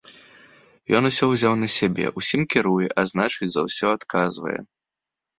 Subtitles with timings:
[0.99, 4.55] Ён усё ўзяў на сябе, усім кіруе, а значыць, за ўсё адказвае.